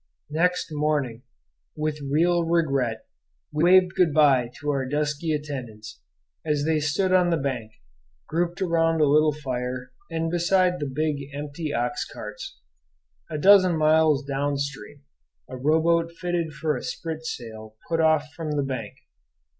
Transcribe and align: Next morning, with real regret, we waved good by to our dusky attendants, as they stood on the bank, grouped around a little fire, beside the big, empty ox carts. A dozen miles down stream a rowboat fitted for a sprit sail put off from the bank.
Next 0.31 0.69
morning, 0.73 1.21
with 1.75 2.01
real 2.01 2.43
regret, 2.43 3.05
we 3.53 3.63
waved 3.65 3.93
good 3.93 4.15
by 4.15 4.49
to 4.59 4.71
our 4.71 4.83
dusky 4.83 5.31
attendants, 5.31 6.01
as 6.43 6.63
they 6.65 6.79
stood 6.79 7.13
on 7.13 7.29
the 7.29 7.37
bank, 7.37 7.73
grouped 8.27 8.63
around 8.63 8.99
a 8.99 9.05
little 9.05 9.31
fire, 9.31 9.91
beside 10.09 10.79
the 10.79 10.87
big, 10.91 11.29
empty 11.35 11.71
ox 11.71 12.03
carts. 12.03 12.57
A 13.29 13.37
dozen 13.37 13.77
miles 13.77 14.25
down 14.25 14.57
stream 14.57 15.03
a 15.47 15.55
rowboat 15.55 16.11
fitted 16.13 16.53
for 16.53 16.75
a 16.75 16.81
sprit 16.81 17.23
sail 17.23 17.75
put 17.87 17.99
off 18.01 18.33
from 18.35 18.53
the 18.53 18.63
bank. 18.65 18.95